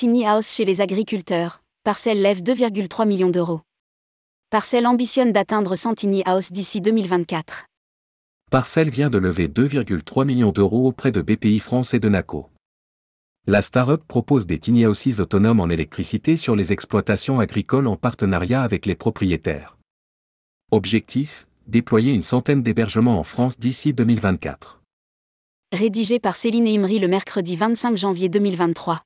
[0.00, 1.60] Tiny House chez les agriculteurs.
[1.84, 3.60] Parcelle lève 2,3 millions d'euros.
[4.48, 7.66] Parcelle ambitionne d'atteindre 100 Tiny House d'ici 2024.
[8.50, 12.48] Parcelle vient de lever 2,3 millions d'euros auprès de BPI France et de NACO.
[13.46, 18.62] La start-up propose des tiny houses autonomes en électricité sur les exploitations agricoles en partenariat
[18.62, 19.76] avec les propriétaires.
[20.70, 24.80] Objectif déployer une centaine d'hébergements en France d'ici 2024.
[25.72, 29.02] Rédigé par Céline Imri le mercredi 25 janvier 2023.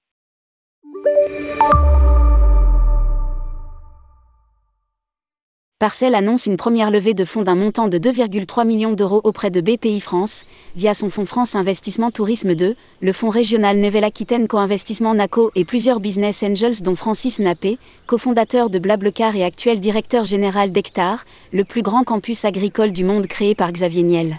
[5.84, 9.60] Parcelle annonce une première levée de fonds d'un montant de 2,3 millions d'euros auprès de
[9.60, 10.46] BPI France,
[10.76, 16.00] via son fonds France Investissement Tourisme 2, le fonds régional Nevel-Aquitaine Co-Investissement NACO et plusieurs
[16.00, 17.76] business angels dont Francis Nappé,
[18.06, 23.26] cofondateur de Blablecar et actuel directeur général d'Hectare, le plus grand campus agricole du monde
[23.26, 24.38] créé par Xavier Niel.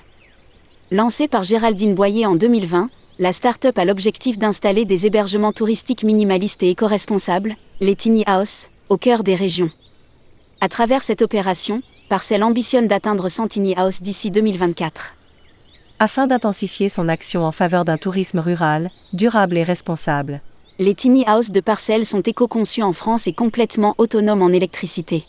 [0.89, 6.63] Lancée par Géraldine Boyer en 2020, la start-up a l'objectif d'installer des hébergements touristiques minimalistes
[6.63, 9.71] et éco-responsables, les Tiny House, au cœur des régions.
[10.59, 15.15] À travers cette opération, Parcel ambitionne d'atteindre 100 tiny house d'ici 2024.
[15.99, 20.41] Afin d'intensifier son action en faveur d'un tourisme rural, durable et responsable.
[20.77, 25.23] Les tiny house de Parcel sont éco-conçus en France et complètement autonomes en électricité.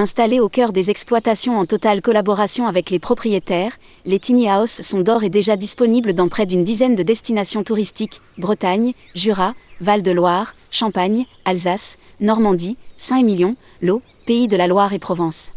[0.00, 3.76] Installés au cœur des exploitations en totale collaboration avec les propriétaires,
[4.06, 8.22] les tiny house sont d'or et déjà disponibles dans près d'une dizaine de destinations touristiques
[8.38, 15.52] Bretagne, Jura, Val-de-Loire, Champagne, Alsace, Normandie, Saint-Émilion, l'eau, pays de la Loire et Provence.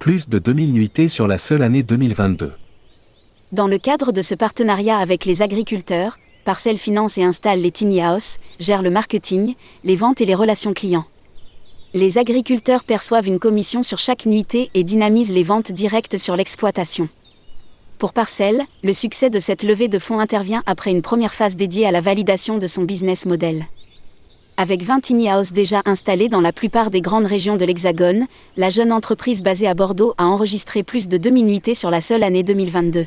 [0.00, 2.50] Plus de 2000 nuitées sur la seule année 2022.
[3.52, 8.00] Dans le cadre de ce partenariat avec les agriculteurs, Parcelle Finance et installe les Tiny
[8.00, 9.54] House, gère le marketing,
[9.84, 11.04] les ventes et les relations clients.
[11.94, 17.10] Les agriculteurs perçoivent une commission sur chaque nuitée et dynamisent les ventes directes sur l'exploitation.
[17.98, 21.84] Pour Parcelle, le succès de cette levée de fonds intervient après une première phase dédiée
[21.84, 23.66] à la validation de son business model.
[24.56, 28.26] Avec 20 tiny déjà installés dans la plupart des grandes régions de l'Hexagone,
[28.56, 32.22] la jeune entreprise basée à Bordeaux a enregistré plus de 2000 nuitées sur la seule
[32.22, 33.06] année 2022.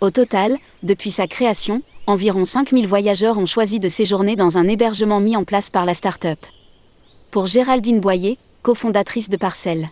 [0.00, 5.20] Au total, depuis sa création, environ 5000 voyageurs ont choisi de séjourner dans un hébergement
[5.20, 6.38] mis en place par la start-up.
[7.30, 9.90] Pour Géraldine Boyer, cofondatrice de Parcelle.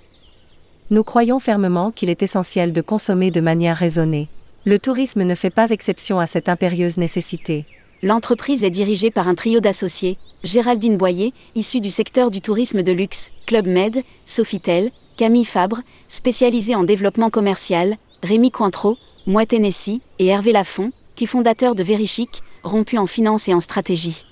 [0.91, 4.27] Nous croyons fermement qu'il est essentiel de consommer de manière raisonnée.
[4.65, 7.65] Le tourisme ne fait pas exception à cette impérieuse nécessité.
[8.03, 12.91] L'entreprise est dirigée par un trio d'associés, Géraldine Boyer, issue du secteur du tourisme de
[12.91, 18.97] luxe, Club Med, Sofitel, Camille Fabre, spécialisée en développement commercial, Rémi Cointreau,
[19.29, 24.25] Moi Tennessee, et Hervé Lafont, qui fondateur de Verichic, rompu en finance et en stratégie.